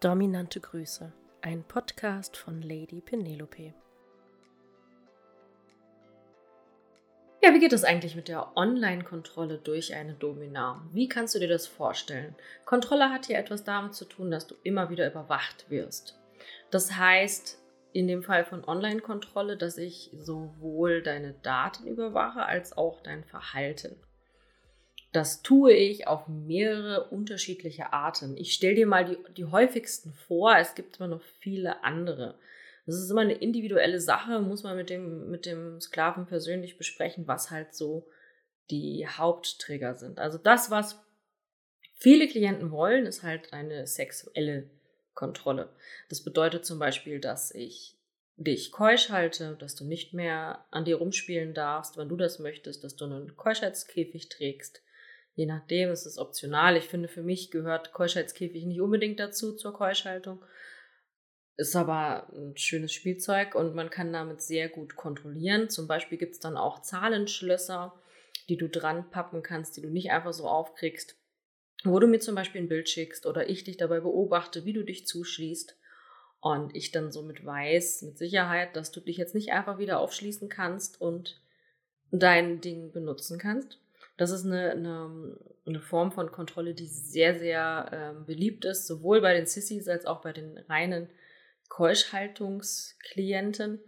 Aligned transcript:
Dominante 0.00 0.60
Grüße, 0.60 1.12
ein 1.42 1.62
Podcast 1.62 2.34
von 2.34 2.62
Lady 2.62 3.02
Penelope. 3.02 3.74
Ja, 7.42 7.52
wie 7.52 7.58
geht 7.58 7.74
es 7.74 7.84
eigentlich 7.84 8.16
mit 8.16 8.28
der 8.28 8.56
Online-Kontrolle 8.56 9.58
durch 9.58 9.94
eine 9.94 10.14
Domina? 10.14 10.82
Wie 10.94 11.06
kannst 11.06 11.34
du 11.34 11.38
dir 11.38 11.48
das 11.48 11.66
vorstellen? 11.66 12.34
Kontrolle 12.64 13.10
hat 13.10 13.26
hier 13.26 13.36
etwas 13.36 13.62
damit 13.62 13.94
zu 13.94 14.06
tun, 14.06 14.30
dass 14.30 14.46
du 14.46 14.54
immer 14.62 14.88
wieder 14.88 15.06
überwacht 15.06 15.68
wirst. 15.68 16.18
Das 16.70 16.96
heißt, 16.96 17.58
in 17.92 18.08
dem 18.08 18.22
Fall 18.22 18.46
von 18.46 18.64
Online-Kontrolle, 18.64 19.58
dass 19.58 19.76
ich 19.76 20.10
sowohl 20.14 21.02
deine 21.02 21.34
Daten 21.42 21.86
überwache 21.86 22.46
als 22.46 22.74
auch 22.74 23.02
dein 23.02 23.22
Verhalten. 23.24 24.00
Das 25.12 25.42
tue 25.42 25.72
ich 25.72 26.06
auf 26.06 26.28
mehrere 26.28 27.08
unterschiedliche 27.08 27.92
Arten. 27.92 28.36
Ich 28.36 28.52
stelle 28.52 28.76
dir 28.76 28.86
mal 28.86 29.04
die, 29.04 29.18
die 29.36 29.44
häufigsten 29.44 30.12
vor, 30.12 30.56
es 30.56 30.74
gibt 30.74 30.98
immer 30.98 31.08
noch 31.08 31.22
viele 31.40 31.82
andere. 31.82 32.38
Das 32.86 32.96
ist 32.96 33.10
immer 33.10 33.20
eine 33.20 33.34
individuelle 33.34 34.00
Sache, 34.00 34.40
muss 34.40 34.62
man 34.62 34.76
mit 34.76 34.90
dem, 34.90 35.30
mit 35.30 35.46
dem 35.46 35.80
Sklaven 35.80 36.26
persönlich 36.26 36.78
besprechen, 36.78 37.26
was 37.26 37.50
halt 37.50 37.74
so 37.74 38.08
die 38.70 39.06
Hauptträger 39.06 39.94
sind. 39.94 40.18
Also 40.18 40.38
das, 40.38 40.70
was 40.70 40.98
viele 41.94 42.28
Klienten 42.28 42.70
wollen, 42.70 43.06
ist 43.06 43.22
halt 43.22 43.52
eine 43.52 43.86
sexuelle 43.86 44.70
Kontrolle. 45.14 45.68
Das 46.08 46.22
bedeutet 46.22 46.64
zum 46.64 46.78
Beispiel, 46.78 47.20
dass 47.20 47.54
ich 47.54 47.96
dich 48.36 48.72
keusch 48.72 49.10
halte, 49.10 49.56
dass 49.56 49.74
du 49.74 49.84
nicht 49.84 50.14
mehr 50.14 50.64
an 50.70 50.84
dir 50.84 50.96
rumspielen 50.96 51.52
darfst, 51.52 51.96
wenn 51.98 52.08
du 52.08 52.16
das 52.16 52.38
möchtest, 52.38 52.82
dass 52.84 52.96
du 52.96 53.04
einen 53.04 53.36
Keuschheitskäfig 53.36 54.30
trägst, 54.30 54.82
Je 55.40 55.46
nachdem, 55.46 55.88
es 55.88 56.04
ist 56.04 56.18
optional. 56.18 56.76
Ich 56.76 56.84
finde, 56.84 57.08
für 57.08 57.22
mich 57.22 57.50
gehört 57.50 57.94
Keuschheitskäfig 57.94 58.66
nicht 58.66 58.82
unbedingt 58.82 59.18
dazu 59.18 59.56
zur 59.56 59.72
Keuschhaltung. 59.72 60.44
Ist 61.56 61.74
aber 61.76 62.30
ein 62.34 62.58
schönes 62.58 62.92
Spielzeug 62.92 63.54
und 63.54 63.74
man 63.74 63.88
kann 63.88 64.12
damit 64.12 64.42
sehr 64.42 64.68
gut 64.68 64.96
kontrollieren. 64.96 65.70
Zum 65.70 65.86
Beispiel 65.88 66.18
gibt 66.18 66.34
es 66.34 66.40
dann 66.40 66.58
auch 66.58 66.82
Zahlenschlösser, 66.82 67.98
die 68.50 68.58
du 68.58 68.68
dran 68.68 69.10
pappen 69.10 69.42
kannst, 69.42 69.78
die 69.78 69.80
du 69.80 69.88
nicht 69.88 70.10
einfach 70.10 70.34
so 70.34 70.46
aufkriegst. 70.46 71.16
Wo 71.84 71.98
du 72.00 72.06
mir 72.06 72.20
zum 72.20 72.34
Beispiel 72.34 72.60
ein 72.60 72.68
Bild 72.68 72.90
schickst 72.90 73.24
oder 73.24 73.48
ich 73.48 73.64
dich 73.64 73.78
dabei 73.78 74.00
beobachte, 74.00 74.66
wie 74.66 74.74
du 74.74 74.84
dich 74.84 75.06
zuschließt. 75.06 75.74
Und 76.40 76.76
ich 76.76 76.92
dann 76.92 77.12
somit 77.12 77.46
weiß, 77.46 78.02
mit 78.02 78.18
Sicherheit, 78.18 78.76
dass 78.76 78.92
du 78.92 79.00
dich 79.00 79.16
jetzt 79.16 79.34
nicht 79.34 79.52
einfach 79.52 79.78
wieder 79.78 80.00
aufschließen 80.00 80.50
kannst 80.50 81.00
und 81.00 81.40
dein 82.10 82.60
Ding 82.60 82.92
benutzen 82.92 83.38
kannst. 83.38 83.78
Das 84.20 84.30
ist 84.32 84.44
eine, 84.44 84.72
eine, 84.72 85.36
eine 85.64 85.80
Form 85.80 86.12
von 86.12 86.30
Kontrolle, 86.30 86.74
die 86.74 86.84
sehr, 86.84 87.38
sehr 87.38 87.88
ähm, 87.90 88.26
beliebt 88.26 88.66
ist, 88.66 88.86
sowohl 88.86 89.22
bei 89.22 89.32
den 89.32 89.46
Sissys 89.46 89.88
als 89.88 90.04
auch 90.04 90.20
bei 90.20 90.34
den 90.34 90.58
reinen 90.68 91.08
Keuschhaltungsklienten. 91.70 93.80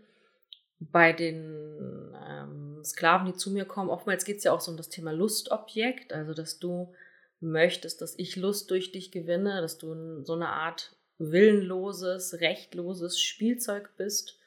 Bei 0.78 1.12
den 1.12 2.16
ähm, 2.26 2.82
Sklaven, 2.82 3.26
die 3.26 3.34
zu 3.34 3.50
mir 3.50 3.66
kommen, 3.66 3.90
oftmals 3.90 4.24
geht 4.24 4.38
es 4.38 4.44
ja 4.44 4.52
auch 4.52 4.62
so 4.62 4.70
um 4.70 4.78
das 4.78 4.88
Thema 4.88 5.12
Lustobjekt, 5.12 6.14
also 6.14 6.32
dass 6.32 6.58
du 6.58 6.94
möchtest, 7.40 8.00
dass 8.00 8.18
ich 8.18 8.36
Lust 8.36 8.70
durch 8.70 8.90
dich 8.90 9.10
gewinne, 9.10 9.60
dass 9.60 9.76
du 9.76 10.24
so 10.24 10.32
eine 10.32 10.48
Art 10.48 10.96
willenloses, 11.18 12.40
rechtloses 12.40 13.20
Spielzeug 13.20 13.90
bist. 13.98 14.38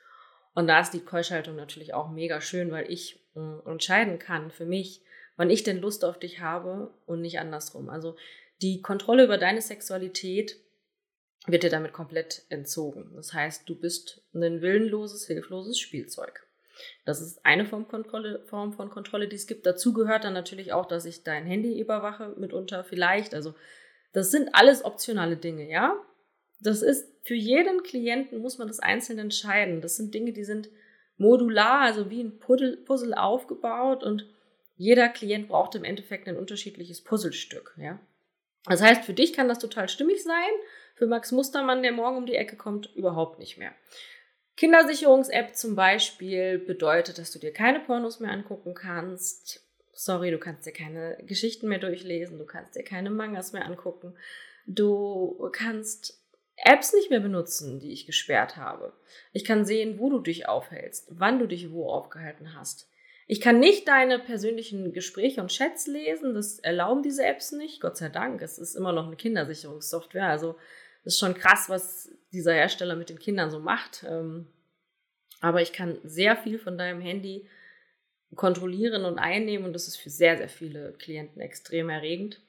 Und 0.56 0.66
da 0.66 0.80
ist 0.80 0.96
die 0.96 1.06
Keuschhaltung 1.06 1.56
natürlich 1.56 1.94
auch 1.94 2.10
mega 2.10 2.42
schön, 2.42 2.72
weil 2.72 2.92
ich 2.92 3.24
äh, 3.36 3.70
entscheiden 3.70 4.18
kann 4.18 4.50
für 4.50 4.66
mich, 4.66 5.04
wann 5.36 5.50
ich 5.50 5.64
denn 5.64 5.82
Lust 5.82 6.06
auf 6.06 6.20
dich 6.20 6.40
habe 6.40 6.94
und 7.06 7.22
nicht 7.22 7.40
andersrum. 7.40 7.90
Also 7.90 8.16
die 8.62 8.82
Kontrolle 8.82 9.26
über 9.26 9.38
deine 9.38 9.62
Sexualität 9.62 10.58
wird 11.48 11.64
dir 11.64 11.70
damit 11.70 11.94
komplett 11.94 12.44
entzogen. 12.50 13.12
Das 13.16 13.34
heißt, 13.34 13.68
du 13.70 13.76
bist 13.76 14.24
ein 14.34 14.62
willenloses, 14.62 15.28
hilfloses 15.28 15.80
Spielzeug. 15.80 16.46
Das 17.06 17.22
ist 17.22 17.46
eine 17.46 17.66
Form, 17.66 17.88
Kontrolle, 17.88 18.44
Form 18.46 18.74
von 18.74 18.90
Kontrolle, 18.90 19.28
die 19.28 19.36
es 19.36 19.48
gibt. 19.48 19.66
Dazu 19.66 19.94
gehört 19.94 20.24
dann 20.24 20.34
natürlich 20.34 20.74
auch, 20.74 20.86
dass 20.86 21.06
ich 21.06 21.24
dein 21.24 21.46
Handy 21.46 21.80
überwache, 21.80 22.34
mitunter 22.38 22.84
vielleicht. 22.84 23.34
Also 23.34 23.54
das 24.14 24.32
sind 24.32 24.50
alles 24.54 24.84
optionale 24.84 25.38
Dinge, 25.38 25.70
ja. 25.70 25.96
Das 26.60 26.82
ist 26.82 27.08
für 27.24 27.36
jeden 27.36 27.84
Klienten 27.84 28.40
muss 28.40 28.58
man 28.58 28.68
das 28.68 28.80
einzeln 28.80 29.20
entscheiden. 29.20 29.82
Das 29.82 29.96
sind 29.96 30.14
Dinge, 30.14 30.32
die 30.32 30.44
sind 30.44 30.70
modular, 31.18 31.82
also 31.82 32.10
wie 32.10 32.22
ein 32.22 32.40
Puzzle 32.40 33.14
aufgebaut 33.14 34.04
und 34.04 34.28
jeder 34.76 35.10
Klient 35.10 35.48
braucht 35.48 35.76
im 35.76 35.84
Endeffekt 35.84 36.28
ein 36.28 36.38
unterschiedliches 36.38 37.04
Puzzlestück, 37.04 37.76
ja. 37.78 38.00
Das 38.66 38.82
heißt, 38.82 39.06
für 39.06 39.14
dich 39.14 39.34
kann 39.34 39.48
das 39.48 39.60
total 39.60 39.90
stimmig 39.90 40.24
sein, 40.24 40.52
für 40.96 41.08
Max 41.08 41.32
Mustermann, 41.32 41.84
der 41.84 41.92
morgen 41.92 42.18
um 42.18 42.26
die 42.26 42.36
Ecke 42.36 42.56
kommt, 42.56 42.94
überhaupt 42.96 43.38
nicht 43.38 43.58
mehr. 43.58 43.74
Kindersicherungs-App 44.58 45.56
zum 45.56 45.76
Beispiel 45.76 46.58
bedeutet, 46.60 47.18
dass 47.18 47.32
du 47.32 47.40
dir 47.40 47.52
keine 47.52 47.82
Pornos 47.82 48.20
mehr 48.20 48.32
angucken 48.32 48.74
kannst. 48.74 49.62
Sorry, 49.94 50.32
du 50.32 50.40
kannst 50.40 50.66
dir 50.66 50.72
keine 50.72 51.18
Geschichten 51.26 51.68
mehr 51.68 51.80
durchlesen, 51.80 52.40
du 52.40 52.46
kannst 52.46 52.76
dir 52.76 52.84
keine 52.84 53.10
Mangas 53.10 53.54
mehr 53.54 53.66
angucken. 53.66 54.16
Du 54.66 55.50
kannst 55.52 56.22
Apps 56.56 56.94
nicht 56.94 57.10
mehr 57.10 57.20
benutzen, 57.20 57.80
die 57.80 57.92
ich 57.92 58.06
gesperrt 58.06 58.56
habe. 58.56 58.94
Ich 59.34 59.44
kann 59.44 59.66
sehen, 59.66 60.00
wo 60.00 60.10
du 60.10 60.20
dich 60.20 60.48
aufhältst, 60.48 61.08
wann 61.10 61.40
du 61.40 61.48
dich 61.48 61.72
wo 61.72 61.90
aufgehalten 61.90 62.56
hast. 62.56 62.90
Ich 63.28 63.42
kann 63.42 63.60
nicht 63.60 63.88
deine 63.88 64.20
persönlichen 64.20 64.94
Gespräche 64.94 65.42
und 65.42 65.50
Chats 65.50 65.88
lesen, 65.88 66.36
das 66.36 66.60
erlauben 66.60 67.02
diese 67.02 67.26
Apps 67.26 67.52
nicht, 67.52 67.82
Gott 67.82 67.98
sei 67.98 68.10
Dank. 68.10 68.42
Es 68.42 68.60
ist 68.60 68.76
immer 68.76 68.92
noch 68.92 69.08
eine 69.08 69.16
Kindersicherungssoftware, 69.16 70.28
also 70.28 70.56
das 71.04 71.14
ist 71.14 71.20
schon 71.20 71.34
krass, 71.34 71.70
was 71.70 72.12
dieser 72.32 72.54
Hersteller 72.54 72.96
mit 72.96 73.10
den 73.10 73.20
Kindern 73.20 73.50
so 73.50 73.60
macht. 73.60 74.06
Ähm, 74.08 74.48
aber 75.42 75.62
ich 75.62 75.74
kann 75.74 76.00
sehr 76.04 76.36
viel 76.36 76.60
von 76.60 76.78
deinem 76.78 77.02
Handy 77.02 77.48
kontrollieren 78.36 79.06
und 79.06 79.20
einnehmen 79.20 79.66
und 79.66 79.74
das 79.74 79.88
ist 79.88 79.98
für 79.98 80.10
sehr, 80.10 80.38
sehr 80.38 80.50
viele 80.50 80.94
Klienten 80.94 81.42
extrem 81.42 81.90
erregend. 81.90 82.42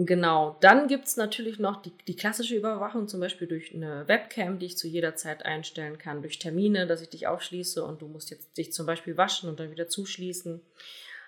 Genau, 0.00 0.56
dann 0.60 0.86
gibt 0.86 1.06
es 1.06 1.16
natürlich 1.16 1.58
noch 1.58 1.82
die, 1.82 1.90
die, 2.06 2.14
klassische 2.14 2.54
Überwachung, 2.54 3.08
zum 3.08 3.18
Beispiel 3.18 3.48
durch 3.48 3.74
eine 3.74 4.06
Webcam, 4.06 4.60
die 4.60 4.66
ich 4.66 4.78
zu 4.78 4.86
jeder 4.86 5.16
Zeit 5.16 5.44
einstellen 5.44 5.98
kann, 5.98 6.22
durch 6.22 6.38
Termine, 6.38 6.86
dass 6.86 7.02
ich 7.02 7.08
dich 7.08 7.26
aufschließe 7.26 7.84
und 7.84 8.00
du 8.00 8.06
musst 8.06 8.30
jetzt 8.30 8.56
dich 8.56 8.72
zum 8.72 8.86
Beispiel 8.86 9.16
waschen 9.16 9.48
und 9.48 9.58
dann 9.58 9.72
wieder 9.72 9.88
zuschließen. 9.88 10.60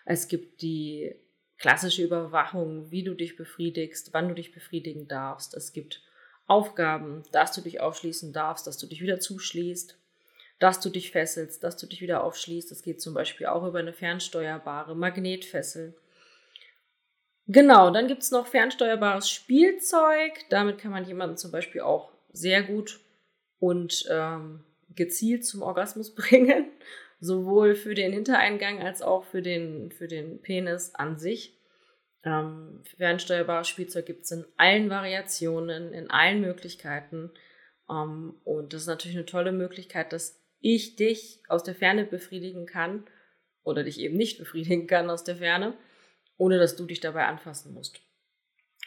Es 0.05 0.29
gibt 0.29 0.63
die 0.63 1.17
klassische 1.59 2.05
Überwachung, 2.05 2.93
wie 2.93 3.03
du 3.03 3.15
dich 3.15 3.37
befriedigst, 3.37 4.15
wann 4.15 4.29
du 4.29 4.37
dich 4.37 4.53
befriedigen 4.53 5.09
darfst. 5.09 5.55
Es 5.55 5.73
gibt 5.73 6.01
Aufgaben, 6.47 7.25
dass 7.33 7.53
du 7.53 7.63
dich 7.63 7.81
aufschließen 7.81 8.33
darfst, 8.33 8.69
dass 8.69 8.79
du 8.79 8.87
dich 8.87 9.01
wieder 9.01 9.19
zuschließt, 9.19 9.97
dass 10.61 10.79
du 10.79 10.91
dich 10.91 11.11
fesselst, 11.11 11.65
dass 11.65 11.77
du 11.77 11.89
dich 11.89 12.03
wieder 12.03 12.23
aufschließt. 12.23 12.71
Das 12.71 12.83
geht 12.83 13.01
zum 13.01 13.15
Beispiel 13.15 13.47
auch 13.47 13.67
über 13.67 13.81
eine 13.81 13.93
fernsteuerbare 13.93 14.95
Magnetfessel. 14.95 15.95
Genau, 17.53 17.91
dann 17.91 18.07
gibt 18.07 18.23
es 18.23 18.31
noch 18.31 18.47
fernsteuerbares 18.47 19.29
Spielzeug. 19.29 20.35
Damit 20.51 20.79
kann 20.79 20.93
man 20.93 21.05
jemanden 21.05 21.37
zum 21.37 21.51
Beispiel 21.51 21.81
auch 21.81 22.13
sehr 22.33 22.63
gut 22.63 23.01
und 23.59 24.07
ähm, 24.09 24.63
gezielt 24.95 25.45
zum 25.45 25.63
Orgasmus 25.63 26.15
bringen. 26.15 26.67
Sowohl 27.19 27.75
für 27.75 27.95
den 27.95 28.13
Hintereingang 28.13 28.81
als 28.81 29.03
auch 29.03 29.25
für 29.25 29.43
den, 29.43 29.91
für 29.91 30.07
den 30.07 30.41
Penis 30.41 30.95
an 30.95 31.19
sich. 31.19 31.59
Ähm, 32.23 32.85
fernsteuerbares 32.97 33.67
Spielzeug 33.67 34.07
gibt 34.07 34.27
es 34.27 34.31
in 34.31 34.45
allen 34.57 34.89
Variationen, 34.89 35.93
in 35.93 36.09
allen 36.09 36.41
Möglichkeiten. 36.41 37.33
Ähm, 37.91 38.35
und 38.45 38.75
das 38.75 38.83
ist 38.83 38.87
natürlich 38.87 39.17
eine 39.17 39.27
tolle 39.27 39.51
Möglichkeit, 39.51 40.13
dass 40.13 40.41
ich 40.61 40.95
dich 40.95 41.43
aus 41.49 41.65
der 41.65 41.75
Ferne 41.75 42.05
befriedigen 42.05 42.67
kann 42.67 43.07
oder 43.65 43.83
dich 43.83 43.99
eben 43.99 44.17
nicht 44.17 44.39
befriedigen 44.39 44.87
kann 44.87 45.11
aus 45.11 45.25
der 45.25 45.37
Ferne 45.37 45.75
ohne 46.41 46.59
dass 46.59 46.75
du 46.75 46.87
dich 46.87 47.01
dabei 47.01 47.27
anfassen 47.27 47.75
musst 47.75 48.01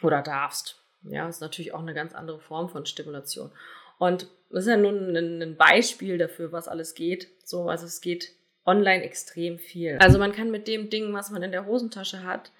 oder 0.02 0.22
darfst. 0.22 0.82
Ja, 1.02 1.28
ist 1.28 1.40
natürlich 1.40 1.72
auch 1.72 1.80
eine 1.80 1.94
ganz 1.94 2.12
andere 2.12 2.40
Form 2.40 2.68
von 2.68 2.84
Stimulation. 2.84 3.52
Und 3.98 4.26
das 4.50 4.64
ist 4.64 4.70
ja 4.70 4.76
nun 4.76 5.14
ein 5.14 5.56
Beispiel 5.56 6.18
dafür, 6.18 6.50
was 6.50 6.66
alles 6.66 6.94
geht. 6.94 7.28
So, 7.44 7.68
also 7.68 7.86
es 7.86 8.00
geht 8.00 8.32
online 8.66 9.04
extrem 9.04 9.58
viel. 9.58 9.98
Also 10.00 10.18
man 10.18 10.32
kann 10.32 10.50
mit 10.50 10.66
dem 10.66 10.90
Ding, 10.90 11.12
was 11.12 11.30
man 11.30 11.44
in 11.44 11.52
der 11.52 11.66
Hosentasche 11.66 12.24
hat, 12.24 12.50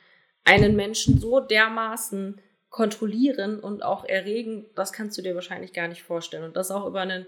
einen 0.45 0.77
Menschen 0.77 1.19
so 1.19 1.41
dermaßen 1.41 2.41
kontrollieren 2.71 3.59
und 3.59 3.83
auch 3.83 4.05
erregen, 4.05 4.67
das 4.77 4.93
kannst 4.93 5.19
du 5.19 5.23
dir 5.23 5.35
wahrscheinlich 5.35 5.73
gar 5.73 5.89
nicht 5.89 6.03
vorstellen. 6.05 6.45
Und 6.45 6.57
das 6.57 6.71
auch 6.71 6.87
über 6.87 7.01
einen 7.01 7.27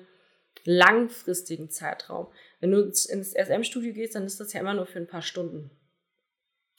langfristigen 0.65 1.71
Zeitraum. 1.71 2.29
Wenn 2.61 2.71
du 2.71 2.83
ins 2.83 3.33
SM-Studio 3.33 3.93
gehst, 3.93 4.15
dann 4.15 4.25
ist 4.25 4.39
das 4.39 4.53
ja 4.53 4.61
immer 4.61 4.75
nur 4.75 4.87
für 4.87 4.99
ein 4.99 5.09
paar 5.09 5.23
Stunden. 5.23 5.71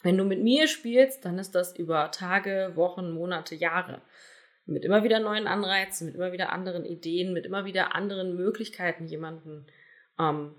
Wenn 0.03 0.17
du 0.17 0.23
mit 0.23 0.43
mir 0.43 0.67
spielst, 0.67 1.25
dann 1.25 1.39
ist 1.39 1.55
das 1.55 1.75
über 1.75 2.11
Tage, 2.11 2.73
Wochen, 2.75 3.11
Monate, 3.11 3.55
Jahre. 3.55 4.01
Mit 4.65 4.85
immer 4.85 5.03
wieder 5.03 5.19
neuen 5.19 5.47
Anreizen, 5.47 6.07
mit 6.07 6.15
immer 6.15 6.31
wieder 6.31 6.51
anderen 6.51 6.85
Ideen, 6.85 7.33
mit 7.33 7.45
immer 7.45 7.65
wieder 7.65 7.95
anderen 7.95 8.35
Möglichkeiten, 8.35 9.07
jemanden 9.07 9.65
ähm, 10.19 10.55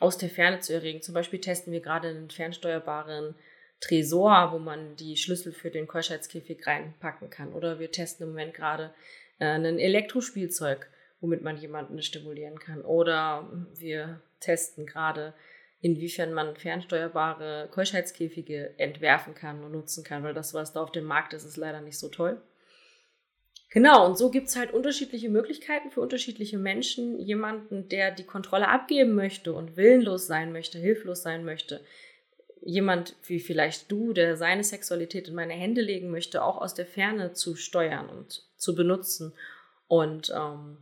aus 0.00 0.18
der 0.18 0.30
Ferne 0.30 0.60
zu 0.60 0.72
erregen. 0.72 1.02
Zum 1.02 1.14
Beispiel 1.14 1.40
testen 1.40 1.72
wir 1.72 1.80
gerade 1.80 2.08
einen 2.08 2.30
fernsteuerbaren 2.30 3.36
Tresor, 3.80 4.52
wo 4.52 4.58
man 4.58 4.96
die 4.96 5.16
Schlüssel 5.16 5.52
für 5.52 5.70
den 5.70 5.86
Keuschheitskäfig 5.86 6.66
reinpacken 6.66 7.30
kann. 7.30 7.52
Oder 7.52 7.78
wir 7.78 7.90
testen 7.90 8.24
im 8.24 8.30
Moment 8.30 8.54
gerade 8.54 8.94
äh, 9.38 9.46
ein 9.46 9.78
Elektrospielzeug, 9.78 10.88
womit 11.20 11.42
man 11.42 11.56
jemanden 11.56 12.00
stimulieren 12.02 12.58
kann. 12.58 12.82
Oder 12.82 13.48
wir 13.74 14.20
testen 14.40 14.86
gerade, 14.86 15.34
inwiefern 15.82 16.32
man 16.32 16.56
fernsteuerbare 16.56 17.68
Keuschheitskäfige 17.72 18.78
entwerfen 18.78 19.34
kann 19.34 19.62
und 19.64 19.72
nutzen 19.72 20.04
kann, 20.04 20.22
weil 20.22 20.32
das, 20.32 20.54
was 20.54 20.72
da 20.72 20.80
auf 20.80 20.92
dem 20.92 21.04
Markt 21.04 21.34
ist, 21.34 21.44
ist 21.44 21.56
leider 21.56 21.80
nicht 21.80 21.98
so 21.98 22.08
toll. 22.08 22.40
Genau, 23.68 24.06
und 24.06 24.16
so 24.16 24.30
gibt 24.30 24.48
es 24.48 24.56
halt 24.56 24.72
unterschiedliche 24.72 25.28
Möglichkeiten 25.28 25.90
für 25.90 26.00
unterschiedliche 26.00 26.56
Menschen. 26.56 27.18
Jemanden, 27.18 27.88
der 27.88 28.12
die 28.12 28.24
Kontrolle 28.24 28.68
abgeben 28.68 29.14
möchte 29.14 29.52
und 29.52 29.76
willenlos 29.76 30.26
sein 30.26 30.52
möchte, 30.52 30.78
hilflos 30.78 31.22
sein 31.22 31.44
möchte. 31.44 31.80
Jemand 32.60 33.16
wie 33.24 33.40
vielleicht 33.40 33.90
du, 33.90 34.12
der 34.12 34.36
seine 34.36 34.62
Sexualität 34.62 35.26
in 35.26 35.34
meine 35.34 35.54
Hände 35.54 35.80
legen 35.80 36.10
möchte, 36.10 36.44
auch 36.44 36.60
aus 36.60 36.74
der 36.74 36.86
Ferne 36.86 37.32
zu 37.32 37.56
steuern 37.56 38.08
und 38.08 38.46
zu 38.56 38.76
benutzen. 38.76 39.32
Und 39.88 40.32
ähm, 40.36 40.76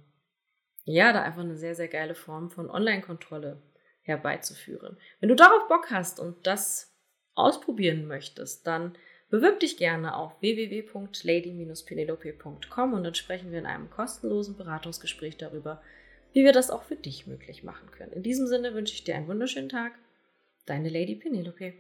ja, 0.85 1.13
da 1.15 1.23
einfach 1.23 1.41
eine 1.41 1.57
sehr, 1.57 1.75
sehr 1.75 1.89
geile 1.89 2.15
Form 2.15 2.51
von 2.51 2.69
Online-Kontrolle 2.69 3.63
herbeizuführen. 4.11 4.97
Wenn 5.21 5.29
du 5.29 5.37
darauf 5.37 5.69
Bock 5.69 5.91
hast 5.91 6.21
und 6.21 6.47
das 6.47 6.95
ausprobieren 7.35 8.07
möchtest, 8.07 8.67
dann 8.67 8.97
Bewirb 9.31 9.61
dich 9.61 9.77
gerne 9.77 10.17
auf 10.17 10.41
www.lady-penelope.com 10.41 12.93
und 12.93 13.05
dann 13.05 13.15
sprechen 13.15 13.53
wir 13.53 13.61
in 13.61 13.67
einem 13.67 13.89
kostenlosen 13.89 14.57
Beratungsgespräch 14.57 15.37
darüber, 15.37 15.81
wie 16.33 16.43
wir 16.45 16.51
das 16.53 16.71
auch 16.71 16.83
für 16.83 16.97
dich 16.97 17.29
möglich 17.29 17.63
machen 17.63 17.93
können. 17.93 18.13
In 18.13 18.25
diesem 18.25 18.49
Sinne 18.49 18.75
wünsche 18.75 18.95
ich 18.95 19.05
dir 19.05 19.15
einen 19.15 19.29
wunderschönen 19.29 19.69
Tag. 19.69 19.93
Deine 20.67 20.89
Lady 20.89 21.15
Penelope. 21.15 21.75